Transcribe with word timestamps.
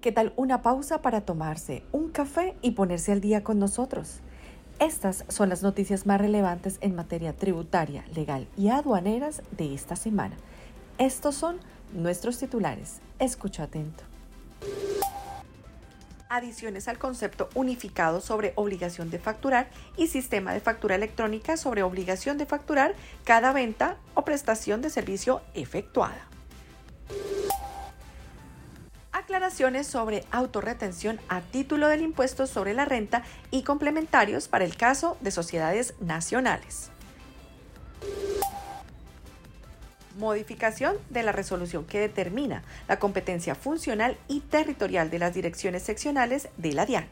¿Qué 0.00 0.12
tal 0.12 0.32
una 0.36 0.62
pausa 0.62 1.00
para 1.00 1.22
tomarse 1.22 1.82
un 1.90 2.10
café 2.10 2.54
y 2.60 2.72
ponerse 2.72 3.12
al 3.12 3.20
día 3.20 3.42
con 3.42 3.58
nosotros? 3.58 4.20
Estas 4.78 5.24
son 5.28 5.48
las 5.48 5.62
noticias 5.62 6.06
más 6.06 6.20
relevantes 6.20 6.78
en 6.82 6.94
materia 6.94 7.32
tributaria, 7.34 8.04
legal 8.14 8.46
y 8.58 8.68
aduaneras 8.68 9.42
de 9.52 9.74
esta 9.74 9.96
semana. 9.96 10.36
Estos 10.98 11.34
son 11.34 11.58
nuestros 11.94 12.38
titulares. 12.38 13.00
Escucha 13.18 13.64
atento. 13.64 14.04
Adiciones 16.28 16.88
al 16.88 16.98
concepto 16.98 17.48
unificado 17.54 18.20
sobre 18.20 18.52
obligación 18.56 19.10
de 19.10 19.18
facturar 19.18 19.70
y 19.96 20.08
sistema 20.08 20.52
de 20.52 20.60
factura 20.60 20.94
electrónica 20.94 21.56
sobre 21.56 21.82
obligación 21.82 22.36
de 22.36 22.46
facturar 22.46 22.94
cada 23.24 23.52
venta 23.52 23.96
o 24.14 24.22
prestación 24.22 24.82
de 24.82 24.90
servicio 24.90 25.40
efectuada 25.54 26.35
aclaraciones 29.26 29.88
sobre 29.88 30.24
autorretención 30.30 31.18
a 31.28 31.40
título 31.40 31.88
del 31.88 32.02
impuesto 32.02 32.46
sobre 32.46 32.74
la 32.74 32.84
renta 32.84 33.24
y 33.50 33.64
complementarios 33.64 34.46
para 34.46 34.64
el 34.64 34.76
caso 34.76 35.18
de 35.20 35.32
sociedades 35.32 35.94
nacionales. 35.98 36.92
Modificación 40.16 40.96
de 41.10 41.24
la 41.24 41.32
resolución 41.32 41.84
que 41.86 41.98
determina 41.98 42.62
la 42.86 43.00
competencia 43.00 43.56
funcional 43.56 44.16
y 44.28 44.40
territorial 44.42 45.10
de 45.10 45.18
las 45.18 45.34
direcciones 45.34 45.82
seccionales 45.82 46.48
de 46.56 46.72
la 46.72 46.86
DIAN. 46.86 47.08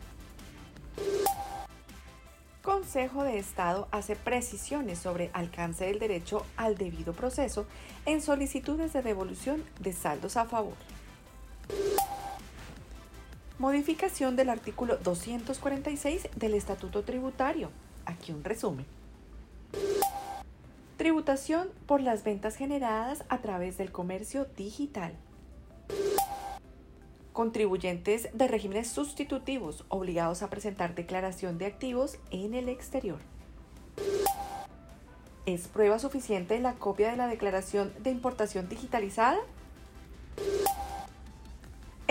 Consejo 2.62 3.24
de 3.24 3.38
Estado 3.38 3.88
hace 3.90 4.14
precisiones 4.14 5.00
sobre 5.00 5.30
alcance 5.32 5.86
del 5.86 5.98
derecho 5.98 6.46
al 6.56 6.76
debido 6.76 7.12
proceso 7.12 7.66
en 8.06 8.22
solicitudes 8.22 8.92
de 8.92 9.02
devolución 9.02 9.64
de 9.80 9.92
saldos 9.92 10.36
a 10.36 10.44
favor. 10.44 10.74
Modificación 13.64 14.36
del 14.36 14.50
artículo 14.50 14.98
246 14.98 16.28
del 16.36 16.52
Estatuto 16.52 17.02
Tributario. 17.02 17.70
Aquí 18.04 18.30
un 18.30 18.44
resumen. 18.44 18.84
Tributación 20.98 21.68
por 21.86 22.02
las 22.02 22.24
ventas 22.24 22.56
generadas 22.56 23.24
a 23.30 23.38
través 23.38 23.78
del 23.78 23.90
comercio 23.90 24.44
digital. 24.44 25.14
Contribuyentes 27.32 28.28
de 28.34 28.48
regímenes 28.48 28.88
sustitutivos 28.88 29.86
obligados 29.88 30.42
a 30.42 30.50
presentar 30.50 30.94
declaración 30.94 31.56
de 31.56 31.64
activos 31.64 32.18
en 32.30 32.52
el 32.52 32.68
exterior. 32.68 33.20
¿Es 35.46 35.68
prueba 35.68 35.98
suficiente 35.98 36.60
la 36.60 36.74
copia 36.74 37.10
de 37.10 37.16
la 37.16 37.28
declaración 37.28 37.94
de 38.00 38.10
importación 38.10 38.68
digitalizada? 38.68 39.38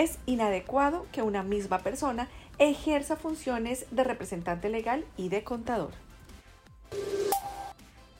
Es 0.04 0.18
inadecuado 0.26 1.06
que 1.12 1.22
una 1.22 1.42
misma 1.42 1.78
persona 1.78 2.28
ejerza 2.58 3.16
funciones 3.16 3.86
de 3.90 4.04
representante 4.04 4.68
legal 4.68 5.04
y 5.16 5.30
de 5.30 5.42
contador. 5.42 5.92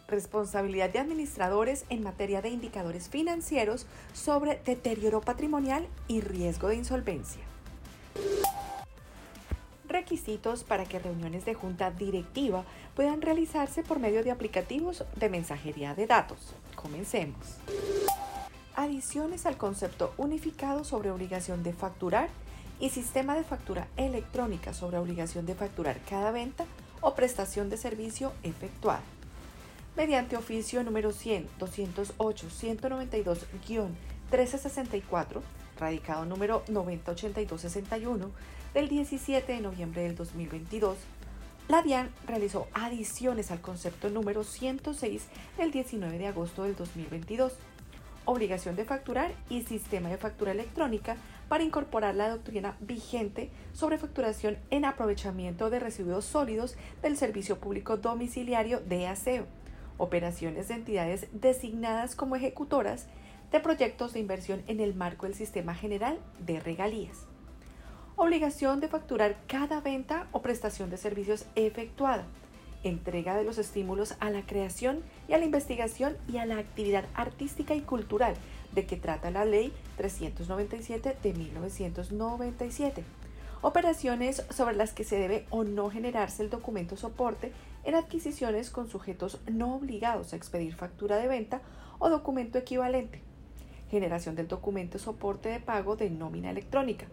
Responsabilidad 0.09 0.91
de 0.91 0.99
administradores 0.99 1.85
en 1.91 2.03
materia 2.03 2.41
de 2.41 2.49
indicadores 2.49 3.09
financieros 3.09 3.87
sobre 4.13 4.61
deterioro 4.65 5.21
patrimonial 5.21 5.87
y 6.09 6.21
riesgo 6.23 6.69
de 6.69 6.77
insolvencia. 6.77 7.43
Requisitos 9.87 10.65
para 10.65 10.85
que 10.87 10.98
reuniones 10.98 11.45
de 11.45 11.55
junta 11.55 11.91
directiva 11.91 12.65
puedan 12.97 13.21
realizarse 13.21 13.83
por 13.83 13.98
medio 13.98 14.25
de 14.25 14.31
aplicativos 14.31 15.05
de 15.17 15.29
mensajería 15.29 15.95
de 15.95 16.07
datos. 16.07 16.55
Comencemos 16.75 17.59
adiciones 18.75 19.47
al 19.47 19.56
concepto 19.56 20.12
unificado 20.17 20.84
sobre 20.84 21.11
obligación 21.11 21.62
de 21.62 21.72
facturar 21.72 22.29
y 22.80 22.90
sistema 22.90 23.35
de 23.35 23.45
factura 23.45 23.86
electrónica 23.96 24.74
sobre 24.74 24.98
obligación 24.98 25.46
de 25.46 25.55
facturar 25.55 26.01
cada 26.08 26.33
venta 26.33 26.67
o 27.01 27.14
prestación 27.14 27.70
de 27.70 27.77
servicio 27.77 28.33
efectuada. 28.42 29.02
Mediante 29.96 30.36
oficio 30.36 30.83
número 30.83 31.13
100 31.13 31.48
208 31.58 32.48
192-1364, 34.33 35.40
radicado 35.79 36.24
número 36.24 36.64
908261 36.68 38.30
del 38.74 38.89
17 38.89 39.52
de 39.52 39.61
noviembre 39.61 40.02
del 40.02 40.17
2022, 40.17 40.96
la 41.68 41.80
DIAN 41.80 42.11
realizó 42.27 42.67
adiciones 42.74 43.51
al 43.51 43.61
concepto 43.61 44.11
número 44.11 44.42
106 44.45 45.29
del 45.57 45.70
19 45.70 46.18
de 46.18 46.27
agosto 46.27 46.64
del 46.64 46.77
2022 46.77 47.55
obligación 48.24 48.77
de 48.77 48.85
facturar 48.85 49.33
y 49.48 49.62
sistema 49.62 50.08
de 50.08 50.17
factura 50.17 50.52
electrónica 50.52 51.17
para 51.48 51.64
incorporar 51.64 52.14
la 52.14 52.29
doctrina 52.29 52.77
vigente 52.80 53.51
sobre 53.73 53.98
facturación 53.98 54.58
en 54.70 54.85
aprovechamiento 54.85 55.70
de 55.70 55.80
residuos 55.80 56.24
sólidos 56.24 56.77
del 57.02 57.17
Servicio 57.17 57.58
Público 57.58 57.96
Domiciliario 57.96 58.80
de 58.80 59.07
aseo, 59.07 59.46
operaciones 59.98 60.68
de 60.68 60.74
entidades 60.74 61.29
designadas 61.33 62.14
como 62.17 62.36
ejecutoras 62.36 63.07
de 63.52 63.61
proyectos 63.61 64.13
de 64.13 64.20
inversión 64.20 64.63
en 64.67 64.80
el 64.80 64.95
marco 64.95 65.27
del 65.27 65.34
Sistema 65.34 65.74
General 65.74 66.18
de 66.40 66.61
Regalías. 66.61 67.27
Obligación 68.17 68.80
de 68.80 68.89
facturar 68.89 69.36
cada 69.48 69.80
venta 69.80 70.29
o 70.33 70.40
prestación 70.40 70.89
de 70.89 70.96
servicios 70.96 71.46
efectuada 71.57 72.24
entrega 72.84 73.36
de 73.36 73.45
los 73.45 73.58
estímulos 73.58 74.14
a 74.20 74.30
la 74.30 74.46
creación 74.46 75.02
y 75.28 75.33
a 75.33 75.39
la 75.39 75.45
investigación 75.45 76.17
y 76.28 76.36
a 76.36 76.46
la 76.46 76.58
actividad 76.58 77.05
artística 77.14 77.74
y 77.74 77.80
cultural 77.80 78.34
de 78.72 78.86
que 78.86 78.96
trata 78.96 79.30
la 79.30 79.45
Ley 79.45 79.72
397 79.96 81.17
de 81.22 81.33
1997. 81.33 83.05
Operaciones 83.62 84.45
sobre 84.50 84.77
las 84.77 84.92
que 84.92 85.05
se 85.05 85.18
debe 85.18 85.46
o 85.50 85.64
no 85.64 85.89
generarse 85.90 86.42
el 86.42 86.50
documento 86.50 86.96
soporte 86.96 87.52
en 87.84 87.95
adquisiciones 87.95 88.70
con 88.70 88.89
sujetos 88.89 89.40
no 89.51 89.77
obligados 89.77 90.33
a 90.33 90.36
expedir 90.36 90.74
factura 90.74 91.16
de 91.16 91.28
venta 91.28 91.62
o 91.98 92.11
documento 92.11 92.58
equivalente. 92.58 93.22
Generación 93.90 94.34
del 94.34 94.48
documento 94.48 94.98
soporte 94.98 95.48
de 95.48 95.61
pago 95.61 95.96
de 95.96 96.11
nómina 96.11 96.51
electrónica. 96.51 97.06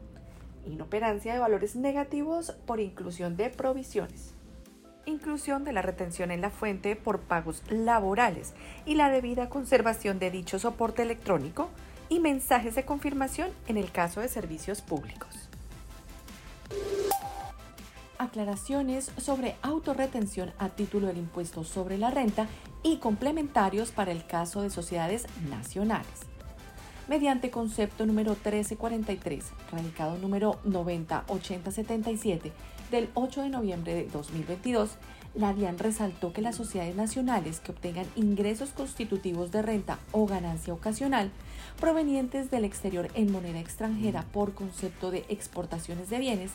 Inoperancia 0.66 1.34
de 1.34 1.40
valores 1.40 1.76
negativos 1.76 2.52
por 2.66 2.80
inclusión 2.80 3.38
de 3.38 3.50
provisiones 3.50 4.34
inclusión 5.06 5.64
de 5.64 5.74
la 5.74 5.82
retención 5.82 6.32
en 6.32 6.42
la 6.42 6.50
fuente 6.50 6.96
por 6.96 7.22
pagos 7.22 7.64
laborales 7.70 8.54
y 8.86 8.96
la 8.96 9.10
debida 9.10 9.50
conservación 9.50 10.20
de 10.20 10.32
dicho 10.32 10.60
soporte 10.60 11.02
electrónico 11.02 11.70
y 12.10 12.20
mensajes 12.20 12.76
de 12.76 12.86
confirmación 12.86 13.50
en 13.68 13.78
el 13.78 13.92
caso 13.92 14.22
de 14.22 14.28
servicios 14.28 14.82
públicos. 14.82 15.50
Aclaraciones 18.18 19.12
sobre 19.18 19.56
autorretención 19.64 20.54
a 20.60 20.70
título 20.70 21.08
del 21.08 21.18
impuesto 21.18 21.64
sobre 21.64 21.98
la 21.98 22.12
renta 22.12 22.48
y 22.84 22.98
complementarios 22.98 23.92
para 23.92 24.12
el 24.12 24.26
caso 24.26 24.62
de 24.62 24.70
sociedades 24.70 25.26
nacionales. 25.50 26.28
Mediante 27.08 27.50
concepto 27.50 28.06
número 28.06 28.32
1343, 28.32 29.46
radicado 29.72 30.18
número 30.18 30.60
908077 30.66 32.52
del 32.92 33.10
8 33.16 33.42
de 33.42 33.50
noviembre 33.50 33.96
de 33.96 34.08
2022, 34.10 34.92
la 35.34 35.54
DIAN 35.54 35.80
resaltó 35.80 36.34
que 36.34 36.42
las 36.42 36.58
sociedades 36.58 36.94
nacionales 36.96 37.62
que 37.62 37.72
obtengan 37.72 38.06
ingresos 38.18 38.72
constitutivos 38.72 39.50
de 39.52 39.62
renta 39.62 39.98
o 40.12 40.28
ganancia 40.28 40.74
ocasional 40.74 41.32
provenientes 41.80 42.52
del 42.52 42.66
exterior 42.66 43.08
en 43.14 43.32
moneda 43.32 43.62
extranjera 43.62 44.26
por 44.34 44.54
concepto 44.54 45.10
de 45.10 45.24
exportaciones 45.30 46.10
de 46.10 46.20
bienes 46.20 46.52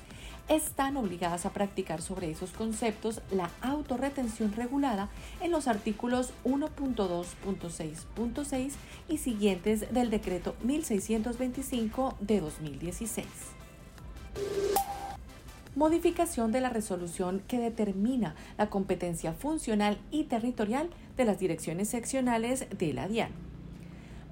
están 0.48 0.98
obligadas 0.98 1.46
a 1.46 1.50
practicar 1.50 2.02
sobre 2.02 2.30
esos 2.30 2.50
conceptos 2.50 3.22
la 3.30 3.48
autorretención 3.62 4.52
regulada 4.52 5.08
en 5.40 5.50
los 5.50 5.68
artículos 5.68 6.34
1.2.6.6 6.44 8.72
y 9.08 9.16
siguientes 9.18 9.92
del 9.92 10.10
decreto 10.10 10.54
1625 10.62 12.16
de 12.20 12.40
2016 12.40 13.26
modificación 15.76 16.50
de 16.50 16.60
la 16.60 16.70
resolución 16.70 17.42
que 17.46 17.60
determina 17.60 18.34
la 18.58 18.68
competencia 18.68 19.32
funcional 19.32 19.98
y 20.10 20.24
territorial 20.24 20.90
de 21.16 21.24
las 21.26 21.38
direcciones 21.38 21.88
seccionales 21.88 22.66
de 22.76 22.92
la 22.92 23.06
DIAN. 23.06 23.30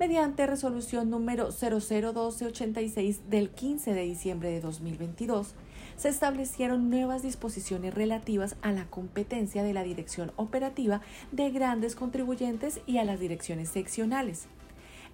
Mediante 0.01 0.47
resolución 0.47 1.09
número 1.11 1.51
001286 1.53 3.31
del 3.31 3.51
15 3.51 3.93
de 3.93 4.03
diciembre 4.03 4.51
de 4.51 4.61
2022, 4.61 5.55
se 5.97 6.09
establecieron 6.09 6.91
nuevas 6.91 7.23
disposiciones 7.23 7.95
relativas 7.95 8.57
a 8.63 8.73
la 8.73 8.87
competencia 8.87 9.63
de 9.63 9.73
la 9.73 9.85
dirección 9.85 10.33
operativa 10.35 11.01
de 11.31 11.51
grandes 11.51 11.95
contribuyentes 11.95 12.81
y 12.87 12.99
a 12.99 13.05
las 13.05 13.21
direcciones 13.21 13.69
seccionales 13.69 14.49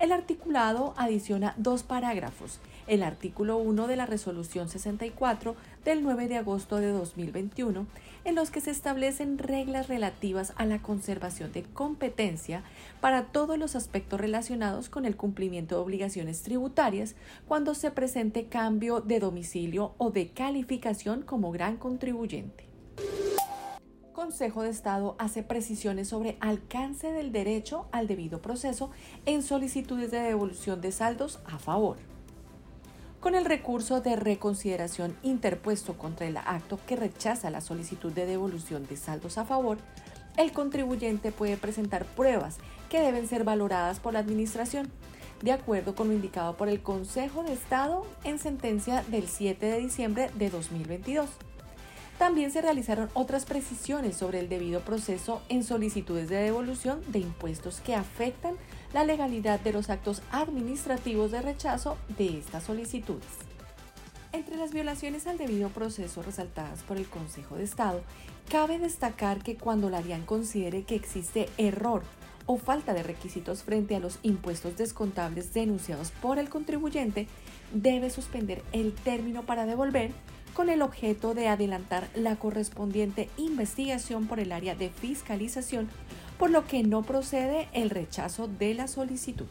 El 0.01 0.13
articulado 0.13 0.95
adiciona 0.97 1.53
dos 1.59 1.83
parágrafos, 1.83 2.59
el 2.87 3.03
artículo 3.03 3.59
1 3.59 3.87
de 3.87 3.97
la 3.97 4.07
resolución 4.07 4.71
64 4.71 5.57
del 5.85 6.03
9 6.03 6.27
de 6.27 6.39
agosto 6.39 6.77
de 6.77 6.91
2021, 6.91 7.87
en 8.25 8.35
los 8.35 8.51
que 8.51 8.63
se 8.63 8.71
establecen 8.71 9.37
reglas 9.37 9.89
relativas 9.89 10.55
a 10.57 10.65
la 10.65 10.81
conservación 10.81 11.53
de 11.53 11.65
competencia 11.65 12.63
para 13.03 13.25
todos 13.25 13.59
los 13.59 13.77
aspectos 13.77 14.19
relacionados 14.19 14.89
con 14.89 15.05
el 15.05 15.17
cumplimiento 15.17 15.75
de 15.75 15.83
obligaciones 15.83 16.41
tributarias 16.41 17.15
cuando 17.47 17.75
se 17.75 17.91
presente 17.91 18.47
cambio 18.47 19.03
de 19.03 19.21
domicilio 19.21 19.93
o 19.99 20.11
de 20.11 20.29
calificación 20.29 21.21
como 21.21 21.53
gran 21.53 21.77
contribuyente. 21.77 22.70
Consejo 24.21 24.65
de 24.65 24.69
Estado 24.69 25.17
hace 25.19 25.43
precisiones 25.43 26.09
sobre 26.09 26.37
alcance 26.41 27.11
del 27.11 27.33
derecho 27.33 27.87
al 27.91 28.07
debido 28.07 28.43
proceso 28.43 28.91
en 29.25 29.43
solicitudes 29.43 30.11
de 30.11 30.21
devolución 30.21 30.83
de 30.83 30.93
saldos 30.93 31.39
a 31.47 31.59
favor 31.59 31.97
con 33.21 33.35
el 33.35 33.47
recurso 33.47 34.03
de 34.03 34.17
reconsideración 34.17 35.17
interpuesto 35.23 35.97
contra 35.97 36.27
el 36.27 36.37
acto 36.37 36.79
que 36.87 36.97
rechaza 36.97 37.49
la 37.49 37.63
solicitud 37.63 38.13
de 38.13 38.27
devolución 38.27 38.87
de 38.87 38.99
saldos 38.99 39.39
a 39.39 39.47
favor, 39.47 39.79
el 40.37 40.53
contribuyente 40.53 41.33
puede 41.33 41.57
presentar 41.57 42.05
pruebas 42.05 42.59
que 42.91 43.01
deben 43.01 43.27
ser 43.27 43.43
valoradas 43.45 44.01
por 44.01 44.13
la 44.13 44.19
Administración, 44.19 44.91
de 45.43 45.53
acuerdo 45.53 45.95
con 45.95 46.09
lo 46.09 46.15
indicado 46.15 46.59
por 46.59 46.69
el 46.69 46.83
Consejo 46.83 47.43
de 47.43 47.55
Estado 47.55 48.05
en 48.25 48.39
sentencia 48.39 49.03
del 49.05 49.29
7 49.29 49.65
de 49.65 49.79
diciembre 49.79 50.31
de 50.35 50.51
2022. 50.51 51.50
También 52.21 52.51
se 52.51 52.61
realizaron 52.61 53.09
otras 53.15 53.47
precisiones 53.47 54.15
sobre 54.15 54.41
el 54.41 54.51
debido 54.51 54.81
proceso 54.81 55.41
en 55.49 55.65
solicitudes 55.65 56.29
de 56.29 56.37
devolución 56.37 57.01
de 57.07 57.21
impuestos 57.21 57.81
que 57.81 57.95
afectan 57.95 58.57
la 58.93 59.05
legalidad 59.05 59.59
de 59.59 59.73
los 59.73 59.89
actos 59.89 60.21
administrativos 60.31 61.31
de 61.31 61.41
rechazo 61.41 61.97
de 62.19 62.37
estas 62.37 62.65
solicitudes. 62.65 63.25
Entre 64.33 64.59
las 64.59 64.71
violaciones 64.71 65.27
al 65.27 65.39
debido 65.39 65.71
proceso 65.71 66.21
resaltadas 66.21 66.83
por 66.83 66.99
el 66.99 67.07
Consejo 67.07 67.57
de 67.57 67.65
Estado, 67.65 68.03
cabe 68.51 68.79
destacar 68.79 69.43
que 69.43 69.57
cuando 69.57 69.89
la 69.89 70.03
DIAN 70.03 70.27
considere 70.27 70.83
que 70.83 70.97
existe 70.97 71.49
error 71.57 72.03
o 72.45 72.59
falta 72.59 72.93
de 72.93 73.03
requisitos 73.03 73.63
frente 73.63 73.97
a 73.97 74.01
los 74.01 74.19
impuestos 74.23 74.77
descontables 74.77 75.55
denunciados 75.55 76.11
por 76.21 76.39
el 76.39 76.51
contribuyente, 76.51 77.29
debe 77.73 78.11
suspender 78.11 78.63
el 78.73 78.93
término 78.93 79.47
para 79.47 79.65
devolver 79.65 80.13
con 80.55 80.69
el 80.69 80.83
objeto 80.83 81.35
de 81.35 81.49
adelantar 81.49 82.09
la 82.15 82.37
correspondiente 82.37 83.29
investigación 83.37 84.27
por 84.27 84.41
el 84.41 84.53
área 84.53 84.75
de 84.75 84.91
fiscalización, 84.91 85.89
por 86.39 86.51
lo 86.51 86.67
que 86.67 86.83
no 86.83 87.03
procede 87.03 87.69
el 87.73 87.91
rechazo 87.91 88.49
de 88.49 88.75
la 88.75 88.89
solicitud. 88.89 89.49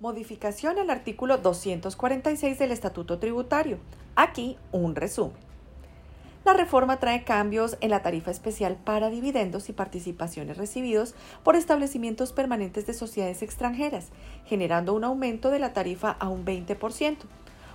Modificación 0.00 0.78
al 0.78 0.90
artículo 0.90 1.38
246 1.38 2.58
del 2.58 2.72
Estatuto 2.72 3.18
Tributario. 3.18 3.78
Aquí 4.16 4.56
un 4.72 4.96
resumen. 4.96 5.52
La 6.44 6.54
reforma 6.54 6.98
trae 6.98 7.22
cambios 7.22 7.76
en 7.80 7.90
la 7.90 8.02
tarifa 8.02 8.32
especial 8.32 8.76
para 8.76 9.10
dividendos 9.10 9.68
y 9.68 9.72
participaciones 9.72 10.56
recibidos 10.56 11.14
por 11.44 11.54
establecimientos 11.54 12.32
permanentes 12.32 12.84
de 12.84 12.94
sociedades 12.94 13.42
extranjeras, 13.42 14.08
generando 14.44 14.92
un 14.92 15.04
aumento 15.04 15.50
de 15.50 15.60
la 15.60 15.72
tarifa 15.72 16.10
a 16.10 16.28
un 16.28 16.44
20% 16.44 17.18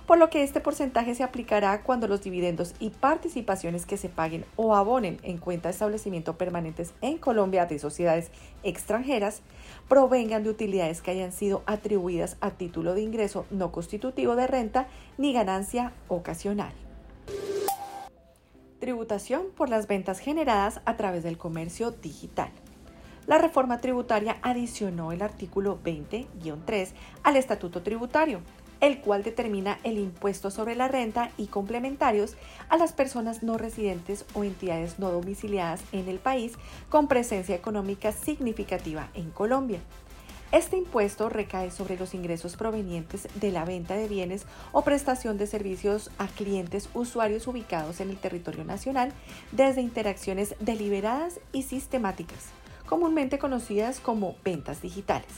por 0.08 0.16
lo 0.16 0.30
que 0.30 0.42
este 0.42 0.60
porcentaje 0.60 1.14
se 1.14 1.22
aplicará 1.22 1.82
cuando 1.82 2.08
los 2.08 2.22
dividendos 2.22 2.74
y 2.80 2.88
participaciones 2.88 3.84
que 3.84 3.98
se 3.98 4.08
paguen 4.08 4.46
o 4.56 4.74
abonen 4.74 5.18
en 5.22 5.36
cuenta 5.36 5.68
de 5.68 5.74
establecimiento 5.74 6.38
permanentes 6.38 6.94
en 7.02 7.18
Colombia 7.18 7.66
de 7.66 7.78
sociedades 7.78 8.30
extranjeras 8.62 9.42
provengan 9.86 10.44
de 10.44 10.48
utilidades 10.48 11.02
que 11.02 11.10
hayan 11.10 11.30
sido 11.30 11.62
atribuidas 11.66 12.38
a 12.40 12.52
título 12.52 12.94
de 12.94 13.02
ingreso 13.02 13.44
no 13.50 13.70
constitutivo 13.70 14.34
de 14.34 14.46
renta 14.46 14.88
ni 15.18 15.34
ganancia 15.34 15.92
ocasional. 16.08 16.72
Tributación 18.80 19.48
por 19.54 19.68
las 19.68 19.88
ventas 19.88 20.20
generadas 20.20 20.80
a 20.86 20.96
través 20.96 21.22
del 21.22 21.36
comercio 21.36 21.90
digital. 21.90 22.50
La 23.26 23.36
reforma 23.36 23.76
tributaria 23.82 24.38
adicionó 24.40 25.12
el 25.12 25.20
artículo 25.20 25.78
20-3 25.84 26.92
al 27.24 27.36
Estatuto 27.36 27.82
Tributario, 27.82 28.40
el 28.80 29.00
cual 29.00 29.22
determina 29.22 29.78
el 29.84 29.98
impuesto 29.98 30.50
sobre 30.50 30.74
la 30.74 30.88
renta 30.88 31.30
y 31.36 31.46
complementarios 31.46 32.36
a 32.68 32.76
las 32.76 32.92
personas 32.92 33.42
no 33.42 33.58
residentes 33.58 34.24
o 34.34 34.44
entidades 34.44 34.98
no 34.98 35.10
domiciliadas 35.10 35.82
en 35.92 36.08
el 36.08 36.18
país 36.18 36.54
con 36.88 37.08
presencia 37.08 37.54
económica 37.54 38.12
significativa 38.12 39.08
en 39.14 39.30
Colombia. 39.30 39.80
Este 40.50 40.78
impuesto 40.78 41.28
recae 41.28 41.70
sobre 41.70 41.98
los 41.98 42.14
ingresos 42.14 42.56
provenientes 42.56 43.28
de 43.34 43.52
la 43.52 43.66
venta 43.66 43.94
de 43.94 44.08
bienes 44.08 44.46
o 44.72 44.80
prestación 44.82 45.36
de 45.36 45.46
servicios 45.46 46.10
a 46.16 46.26
clientes 46.26 46.88
usuarios 46.94 47.46
ubicados 47.46 48.00
en 48.00 48.08
el 48.08 48.16
territorio 48.16 48.64
nacional 48.64 49.12
desde 49.52 49.82
interacciones 49.82 50.54
deliberadas 50.58 51.38
y 51.52 51.64
sistemáticas, 51.64 52.46
comúnmente 52.86 53.38
conocidas 53.38 54.00
como 54.00 54.36
ventas 54.42 54.80
digitales 54.80 55.28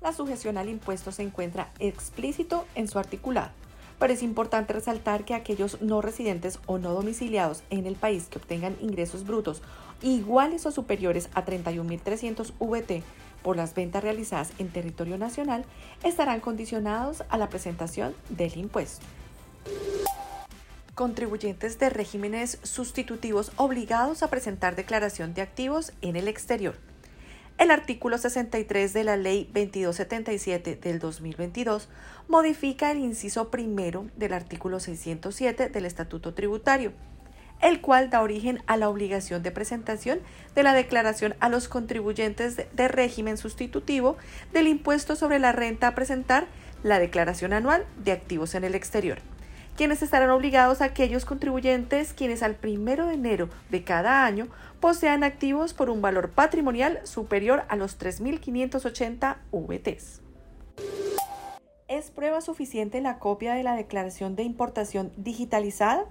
la 0.00 0.12
sujeción 0.12 0.56
al 0.56 0.68
impuesto 0.68 1.12
se 1.12 1.22
encuentra 1.22 1.70
explícito 1.78 2.66
en 2.74 2.88
su 2.88 2.98
articulado, 2.98 3.50
pero 3.98 4.12
es 4.12 4.22
importante 4.22 4.72
resaltar 4.72 5.24
que 5.24 5.34
aquellos 5.34 5.80
no 5.82 6.00
residentes 6.00 6.58
o 6.66 6.78
no 6.78 6.92
domiciliados 6.94 7.62
en 7.70 7.86
el 7.86 7.96
país 7.96 8.28
que 8.28 8.38
obtengan 8.38 8.76
ingresos 8.80 9.26
brutos 9.26 9.62
iguales 10.02 10.64
o 10.64 10.70
superiores 10.70 11.28
a 11.34 11.44
31.300 11.44 12.52
VT 12.58 13.02
por 13.42 13.56
las 13.56 13.74
ventas 13.74 14.02
realizadas 14.02 14.52
en 14.58 14.70
territorio 14.70 15.18
nacional 15.18 15.64
estarán 16.02 16.40
condicionados 16.40 17.24
a 17.28 17.38
la 17.38 17.48
presentación 17.48 18.14
del 18.30 18.56
impuesto. 18.56 19.04
Contribuyentes 20.94 21.78
de 21.78 21.88
regímenes 21.88 22.58
sustitutivos 22.62 23.52
obligados 23.56 24.22
a 24.22 24.28
presentar 24.28 24.76
declaración 24.76 25.32
de 25.32 25.42
activos 25.42 25.92
en 26.02 26.16
el 26.16 26.28
exterior. 26.28 26.76
El 27.60 27.70
artículo 27.70 28.16
63 28.16 28.94
de 28.94 29.04
la 29.04 29.18
Ley 29.18 29.44
2277 29.52 30.76
del 30.76 30.98
2022 30.98 31.90
modifica 32.26 32.90
el 32.90 33.00
inciso 33.00 33.50
primero 33.50 34.06
del 34.16 34.32
artículo 34.32 34.80
607 34.80 35.68
del 35.68 35.84
Estatuto 35.84 36.32
Tributario, 36.32 36.94
el 37.60 37.82
cual 37.82 38.08
da 38.08 38.22
origen 38.22 38.62
a 38.66 38.78
la 38.78 38.88
obligación 38.88 39.42
de 39.42 39.50
presentación 39.50 40.20
de 40.54 40.62
la 40.62 40.72
declaración 40.72 41.34
a 41.38 41.50
los 41.50 41.68
contribuyentes 41.68 42.56
de 42.56 42.88
régimen 42.88 43.36
sustitutivo 43.36 44.16
del 44.54 44.66
impuesto 44.66 45.14
sobre 45.14 45.38
la 45.38 45.52
renta 45.52 45.88
a 45.88 45.94
presentar 45.94 46.46
la 46.82 46.98
declaración 46.98 47.52
anual 47.52 47.84
de 48.02 48.12
activos 48.12 48.54
en 48.54 48.64
el 48.64 48.74
exterior 48.74 49.18
quienes 49.76 50.02
estarán 50.02 50.30
obligados 50.30 50.80
a 50.80 50.86
aquellos 50.86 51.24
contribuyentes 51.24 52.12
quienes 52.12 52.42
al 52.42 52.54
primero 52.54 53.06
de 53.06 53.14
enero 53.14 53.48
de 53.70 53.84
cada 53.84 54.24
año 54.24 54.48
posean 54.80 55.24
activos 55.24 55.74
por 55.74 55.90
un 55.90 56.02
valor 56.02 56.30
patrimonial 56.30 57.00
superior 57.04 57.64
a 57.68 57.76
los 57.76 57.98
3.580 57.98 59.36
VTs. 59.52 60.22
¿Es 61.88 62.10
prueba 62.10 62.40
suficiente 62.40 63.00
la 63.00 63.18
copia 63.18 63.54
de 63.54 63.64
la 63.64 63.74
declaración 63.74 64.36
de 64.36 64.44
importación 64.44 65.12
digitalizada? 65.16 66.04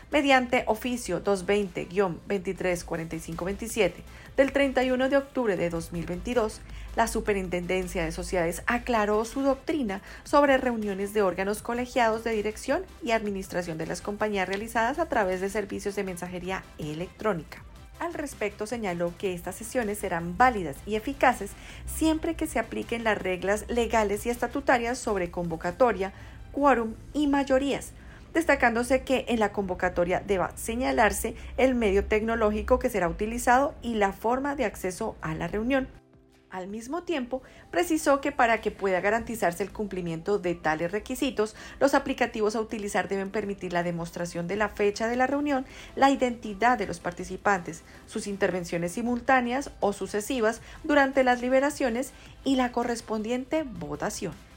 Mediante 0.09 0.63
oficio 0.65 1.23
220-234527 1.23 3.93
del 4.35 4.51
31 4.53 5.09
de 5.09 5.17
octubre 5.17 5.55
de 5.55 5.69
2022, 5.69 6.61
la 6.95 7.05
Superintendencia 7.05 8.03
de 8.03 8.11
Sociedades 8.11 8.63
aclaró 8.65 9.23
su 9.23 9.43
doctrina 9.43 10.01
sobre 10.23 10.57
reuniones 10.57 11.13
de 11.13 11.21
órganos 11.21 11.61
colegiados 11.61 12.23
de 12.23 12.31
dirección 12.31 12.81
y 13.03 13.11
administración 13.11 13.77
de 13.77 13.85
las 13.85 14.01
compañías 14.01 14.47
realizadas 14.47 14.97
a 14.97 15.09
través 15.09 15.41
de 15.41 15.49
servicios 15.51 15.95
de 15.95 16.05
mensajería 16.05 16.63
electrónica. 16.79 17.63
Al 17.99 18.13
respecto 18.13 18.65
señaló 18.65 19.13
que 19.17 19.33
estas 19.33 19.55
sesiones 19.55 19.97
serán 19.97 20.37
válidas 20.37 20.77
y 20.85 20.95
eficaces 20.95 21.51
siempre 21.85 22.35
que 22.35 22.47
se 22.47 22.57
apliquen 22.57 23.03
las 23.03 23.17
reglas 23.17 23.65
legales 23.67 24.25
y 24.25 24.29
estatutarias 24.29 24.97
sobre 24.97 25.31
convocatoria, 25.31 26.13
quórum 26.53 26.93
y 27.13 27.27
mayorías, 27.27 27.91
destacándose 28.33 29.03
que 29.03 29.25
en 29.27 29.39
la 29.39 29.51
convocatoria 29.51 30.23
deba 30.25 30.55
señalarse 30.55 31.35
el 31.57 31.75
medio 31.75 32.05
tecnológico 32.05 32.79
que 32.79 32.89
será 32.89 33.09
utilizado 33.09 33.75
y 33.81 33.95
la 33.95 34.13
forma 34.13 34.55
de 34.55 34.63
acceso 34.65 35.17
a 35.21 35.35
la 35.35 35.47
reunión. 35.47 35.89
Al 36.51 36.67
mismo 36.67 37.03
tiempo, 37.03 37.43
precisó 37.69 38.21
que 38.21 38.31
para 38.31 38.59
que 38.59 38.71
pueda 38.71 39.01
garantizarse 39.01 39.61
el 39.61 39.71
cumplimiento 39.71 40.39
de 40.39 40.55
tales 40.55 40.91
requisitos, 40.91 41.55
los 41.79 41.93
aplicativos 41.93 42.55
a 42.55 42.61
utilizar 42.61 43.07
deben 43.07 43.29
permitir 43.29 43.71
la 43.71 43.83
demostración 43.83 44.47
de 44.47 44.55
la 44.55 44.69
fecha 44.69 45.07
de 45.07 45.15
la 45.15 45.27
reunión, 45.27 45.67
la 45.95 46.09
identidad 46.09 46.79
de 46.79 46.87
los 46.87 46.99
participantes, 46.99 47.83
sus 48.07 48.25
intervenciones 48.25 48.93
simultáneas 48.93 49.69
o 49.79 49.93
sucesivas 49.93 50.61
durante 50.83 51.23
las 51.23 51.39
liberaciones 51.39 52.13
y 52.43 52.55
la 52.55 52.71
correspondiente 52.71 53.61
votación. 53.61 54.48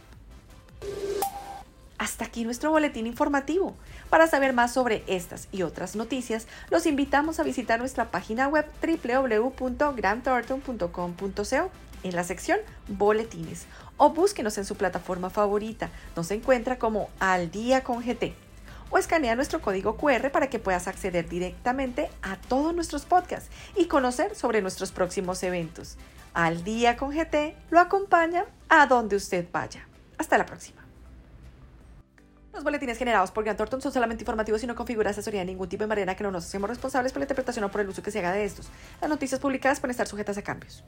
Hasta 2.02 2.24
aquí 2.24 2.44
nuestro 2.44 2.72
boletín 2.72 3.06
informativo. 3.06 3.76
Para 4.10 4.26
saber 4.26 4.52
más 4.52 4.74
sobre 4.74 5.04
estas 5.06 5.46
y 5.52 5.62
otras 5.62 5.94
noticias, 5.94 6.48
los 6.68 6.84
invitamos 6.86 7.38
a 7.38 7.44
visitar 7.44 7.78
nuestra 7.78 8.10
página 8.10 8.48
web 8.48 8.66
www.grandthornton.com.co 8.82 11.70
en 12.02 12.16
la 12.16 12.24
sección 12.24 12.58
Boletines 12.88 13.66
o 13.98 14.10
búsquenos 14.10 14.58
en 14.58 14.64
su 14.64 14.74
plataforma 14.74 15.30
favorita. 15.30 15.90
Nos 16.16 16.32
encuentra 16.32 16.76
como 16.76 17.08
Al 17.20 17.52
Día 17.52 17.84
con 17.84 18.02
GT 18.02 18.34
o 18.90 18.98
escanea 18.98 19.36
nuestro 19.36 19.60
código 19.60 19.96
QR 19.96 20.32
para 20.32 20.50
que 20.50 20.58
puedas 20.58 20.88
acceder 20.88 21.28
directamente 21.28 22.10
a 22.20 22.34
todos 22.34 22.74
nuestros 22.74 23.04
podcasts 23.04 23.48
y 23.76 23.84
conocer 23.84 24.34
sobre 24.34 24.60
nuestros 24.60 24.90
próximos 24.90 25.40
eventos. 25.44 25.98
Al 26.34 26.64
Día 26.64 26.96
con 26.96 27.12
GT 27.12 27.54
lo 27.70 27.78
acompaña 27.78 28.44
a 28.68 28.86
donde 28.86 29.14
usted 29.14 29.46
vaya. 29.52 29.86
Hasta 30.18 30.36
la 30.36 30.46
próxima. 30.46 30.81
Los 32.52 32.64
boletines 32.64 32.98
generados 32.98 33.30
por 33.30 33.44
Grant 33.44 33.56
Thornton 33.56 33.80
son 33.80 33.92
solamente 33.92 34.22
informativos 34.22 34.62
y 34.62 34.66
no 34.66 34.74
configuran 34.74 35.10
asesoría 35.10 35.40
de 35.40 35.46
ningún 35.46 35.68
tipo 35.68 35.84
de 35.84 35.88
manera 35.88 36.14
que 36.14 36.22
no 36.22 36.30
nos 36.30 36.44
hacemos 36.44 36.68
responsables 36.68 37.12
por 37.12 37.20
la 37.20 37.24
interpretación 37.24 37.64
o 37.64 37.70
por 37.70 37.80
el 37.80 37.88
uso 37.88 38.02
que 38.02 38.10
se 38.10 38.18
haga 38.18 38.32
de 38.32 38.44
estos. 38.44 38.68
Las 39.00 39.08
noticias 39.08 39.40
publicadas 39.40 39.80
pueden 39.80 39.92
estar 39.92 40.06
sujetas 40.06 40.36
a 40.36 40.42
cambios. 40.42 40.84